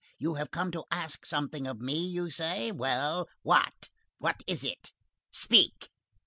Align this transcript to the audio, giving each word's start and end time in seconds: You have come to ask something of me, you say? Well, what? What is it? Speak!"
You 0.17 0.33
have 0.33 0.49
come 0.49 0.71
to 0.71 0.83
ask 0.89 1.27
something 1.27 1.67
of 1.67 1.79
me, 1.79 2.03
you 2.07 2.31
say? 2.31 2.71
Well, 2.71 3.29
what? 3.43 3.89
What 4.17 4.41
is 4.47 4.63
it? 4.63 4.91
Speak!" 5.29 5.91